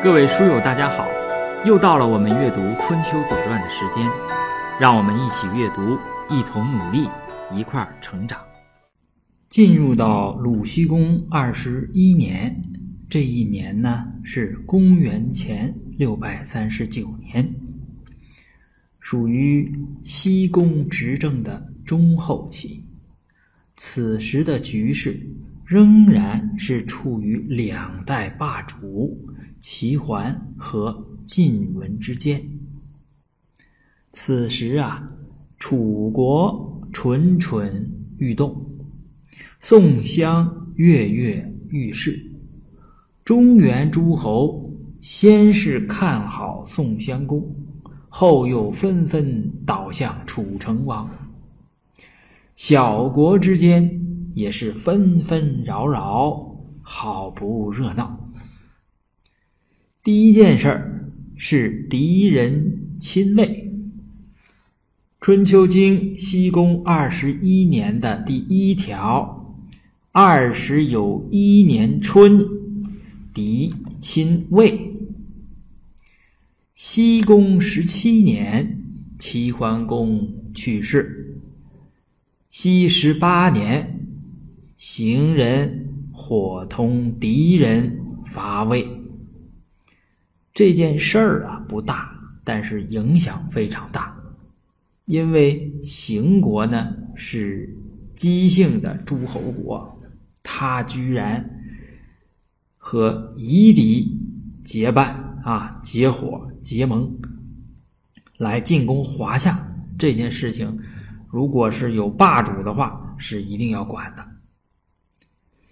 [0.00, 1.08] 各位书友，大家好！
[1.66, 4.08] 又到了我们阅读《春秋左传》的时间，
[4.80, 5.98] 让我们一起阅读，
[6.30, 7.08] 一同努力，
[7.52, 8.38] 一块儿成长。
[9.48, 12.62] 进入到鲁僖公二十一年，
[13.10, 17.52] 这一年呢是公元前六百三十九年，
[19.00, 19.68] 属于
[20.04, 22.86] 西公执政的中后期。
[23.76, 25.20] 此时的局势
[25.64, 29.18] 仍然是处于两代霸主。
[29.60, 32.42] 齐桓和晋文之间，
[34.10, 35.10] 此时啊，
[35.58, 38.66] 楚国蠢蠢欲动，
[39.58, 42.24] 宋襄跃跃欲试。
[43.24, 47.44] 中原诸侯先是看好宋襄公，
[48.08, 51.10] 后又纷纷倒向楚成王。
[52.54, 54.00] 小国之间
[54.32, 58.27] 也是纷纷扰扰，好不热闹。
[60.08, 63.70] 第一件事儿是敌人侵魏。
[65.20, 69.54] 春秋经西公二十一年的第一条：
[70.10, 72.42] 二十有一年春，
[73.34, 74.80] 敌侵魏。
[76.72, 78.82] 西公十七年，
[79.18, 81.36] 齐桓公去世。
[82.48, 84.08] 西十八年，
[84.78, 88.88] 行人伙同敌人伐魏。
[90.58, 94.12] 这件事儿啊不大，但是影响非常大，
[95.04, 97.72] 因为邢国呢是
[98.16, 100.02] 姬姓的诸侯国，
[100.42, 101.48] 他居然
[102.76, 104.18] 和夷狄
[104.64, 107.08] 结伴啊结伙结盟
[108.36, 109.64] 来进攻华夏。
[109.96, 110.76] 这件事情，
[111.30, 114.28] 如果是有霸主的话，是一定要管的。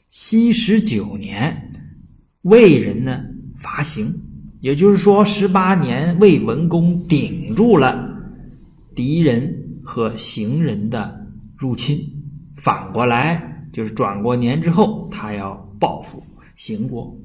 [0.09, 1.73] 西十九年，
[2.43, 3.25] 魏人呢
[3.57, 4.23] 伐邢。
[4.67, 7.97] 也就是说，十八年魏文公顶住了
[8.97, 11.25] 敌人和行人的
[11.57, 12.01] 入侵，
[12.57, 16.21] 反过来就是转过年之后，他要报复
[16.57, 17.17] 邢国。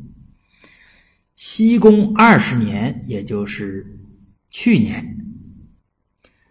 [1.35, 3.99] 西宫二十年，也就是
[4.51, 5.17] 去年，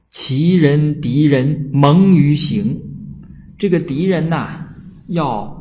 [0.08, 2.76] 齐人敌人盟于邢，
[3.56, 4.66] 这个敌人呐
[5.06, 5.56] 要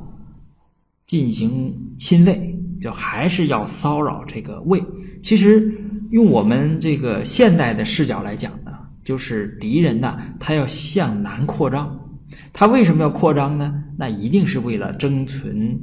[1.06, 4.84] 进行侵卫，就还是要骚扰这个魏。
[5.22, 5.72] 其实，
[6.12, 8.72] 用我们这个现代的视角来讲呢，
[9.04, 12.00] 就是敌人呢，他要向南扩张，
[12.54, 13.84] 他为什么要扩张呢？
[13.98, 15.78] 那一定是为了争存，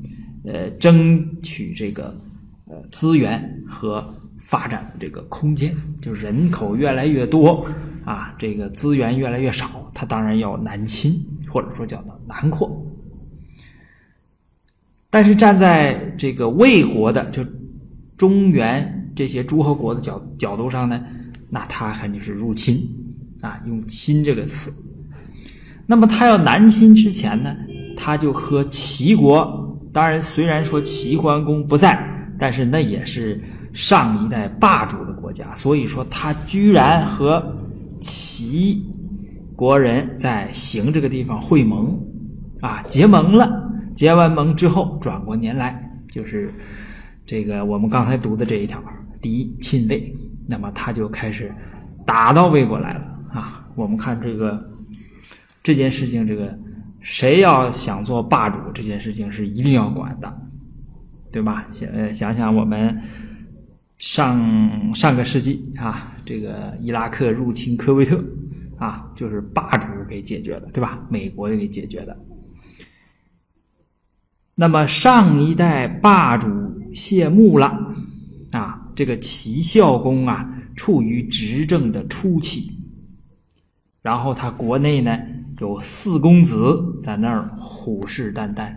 [0.45, 2.19] 呃，争取这个
[2.67, 4.03] 呃资源和
[4.39, 5.77] 发展的这个空间。
[6.01, 7.65] 就人口越来越多
[8.05, 11.15] 啊，这个资源越来越少，他当然要南侵，
[11.49, 12.85] 或者说叫做南扩。
[15.11, 17.45] 但是站在这个魏国的就
[18.17, 18.93] 中原。
[19.17, 21.03] 这些诸侯国的角角度上呢，
[21.51, 22.87] 那他肯定是入侵
[23.41, 24.73] 啊，用“侵”这个词。
[25.87, 27.57] 那么他要南侵之前呢，
[27.97, 31.99] 他就和齐国，当然虽然说齐桓公不在，
[32.39, 33.41] 但是那也是
[33.73, 37.43] 上一代霸主的国家，所以说他居然和
[38.01, 38.85] 齐
[39.55, 41.99] 国人在行这个地方会盟
[42.61, 43.49] 啊，结盟了。
[43.95, 46.53] 结完盟之后，转过年来就是
[47.25, 48.79] 这个我们刚才读的这一条。
[49.21, 50.15] 敌侵魏，
[50.47, 51.55] 那么他就开始
[52.05, 53.69] 打到魏国来了啊！
[53.75, 54.71] 我们看这个
[55.63, 56.59] 这件事情，这个
[57.01, 60.41] 谁要想做霸主，这件事情是一定要管的，
[61.31, 61.67] 对吧？
[61.71, 63.01] 想想想，我们
[63.99, 68.23] 上上个世纪啊，这个伊拉克入侵科威特
[68.79, 71.05] 啊，就是霸主给解决的，对吧？
[71.11, 72.17] 美国给解决的。
[74.55, 76.49] 那么上一代霸主
[76.95, 77.95] 谢幕了
[78.53, 78.86] 啊！
[78.97, 82.73] 这个齐孝公啊，处于执政的初期，
[84.01, 85.17] 然后他国内呢
[85.61, 88.75] 有四公子在那儿虎视眈眈。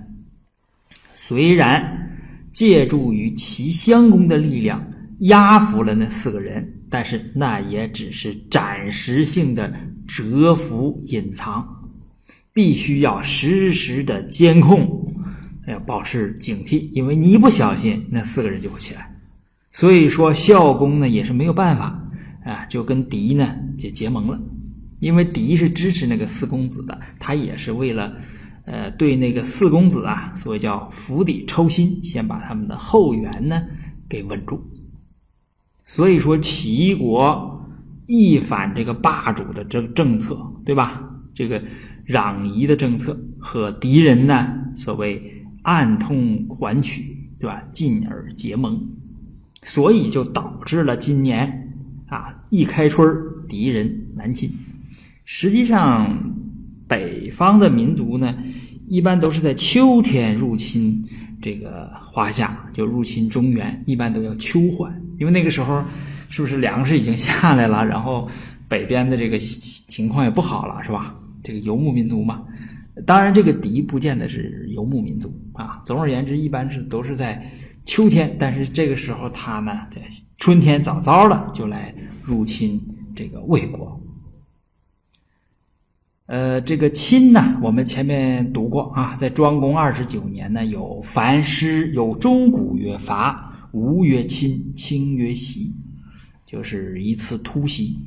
[1.13, 2.12] 虽然
[2.51, 4.86] 借助于齐襄公的力量
[5.19, 9.74] 压服了那四个人，但是那也只是暂时性的
[10.06, 11.66] 蛰伏隐藏，
[12.51, 15.13] 必须要时时的监控，
[15.68, 19.16] 要保持警惕，因为你一不小心，那四个人就会起来。
[19.71, 22.10] 所以说，孝公呢也是没有办法
[22.44, 24.42] 啊，就跟狄呢结结盟了，
[25.00, 28.12] 因为狄是支持那个四公子的，他也是为了，
[28.66, 33.62] 呃，对那个四公子啊，所谓叫釜底抽薪，先把他们的后援呢
[34.10, 34.60] 给稳住。
[35.83, 37.63] 所以说，齐国
[38.07, 40.36] 一反这个霸主的政政策，
[40.66, 41.04] 对吧？
[41.33, 41.63] 这个
[42.07, 45.21] 攘夷的政策和敌人呢，所谓
[45.62, 47.63] 暗通款曲，对吧？
[47.71, 48.80] 进而结盟。
[49.63, 51.71] 所以就导致了今年
[52.07, 53.07] 啊一开春
[53.47, 54.51] 敌人南侵。
[55.25, 56.17] 实际上，
[56.88, 58.35] 北方的民族呢，
[58.88, 61.03] 一般都是在秋天入侵
[61.41, 65.83] 这个华夏，就入侵中原，一般都叫秋缓，因为那个时候
[66.29, 68.27] 是不是粮食已经下来了，然后
[68.67, 71.15] 北边的这个情况也不好了，是吧？
[71.44, 72.44] 这个游牧民族嘛，
[73.06, 75.81] 当然这个敌不见得是游牧民族啊。
[75.85, 77.41] 总而言之，一般是都是在
[77.89, 80.00] 秋天，但是这个时候他呢，在
[80.38, 81.91] 春天早早的就来
[82.24, 82.80] 入侵
[83.15, 84.00] 这个魏国。
[86.27, 95.75] 呃，这个亲呢，我们前面读过啊，在庄公二十九年呢，有樊师，有钟鼓曰伐，吴曰亲，卿曰袭，
[96.45, 97.97] 就是一次突袭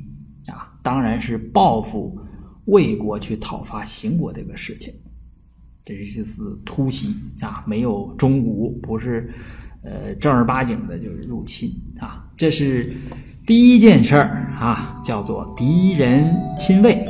[0.47, 2.17] 啊，当然是报复
[2.67, 4.93] 魏国去讨伐秦国这个事情，
[5.83, 9.29] 这是一次突袭啊，没有钟鼓，不是
[9.83, 11.69] 呃正儿八经的，就是入侵
[11.99, 12.89] 啊，这是
[13.45, 17.05] 第一件事儿啊，叫做敌人亲卫。